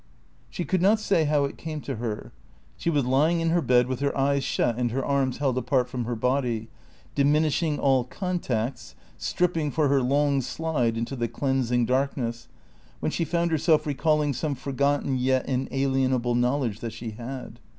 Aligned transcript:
She 0.49 0.65
could 0.65 0.81
not 0.81 0.99
say 0.99 1.25
how 1.25 1.45
it 1.45 1.59
came 1.59 1.79
to 1.81 1.97
her; 1.97 2.31
she 2.75 2.89
was 2.89 3.05
lying 3.05 3.39
in 3.39 3.51
her 3.51 3.61
bed 3.61 3.85
with 3.85 3.99
her 3.99 4.17
eyes 4.17 4.43
shut 4.43 4.75
and 4.75 4.89
her 4.89 5.05
arms 5.05 5.37
held 5.37 5.59
apart 5.59 5.87
from 5.87 6.05
her 6.05 6.15
body, 6.15 6.69
diminishing 7.13 7.77
all 7.77 8.05
contacts, 8.05 8.95
stripping 9.19 9.69
for 9.69 9.89
her 9.89 10.01
long 10.01 10.41
slide 10.41 10.97
into 10.97 11.15
the 11.15 11.27
cleansing 11.27 11.85
darkness, 11.85 12.47
when 12.99 13.11
she 13.11 13.23
found 13.23 13.51
herself 13.51 13.85
recalling 13.85 14.33
some 14.33 14.55
forgotten, 14.55 15.19
yet 15.19 15.47
inalienable 15.47 16.33
knowledge 16.33 16.79
that 16.79 16.93
she 16.93 17.11
had. 17.11 17.59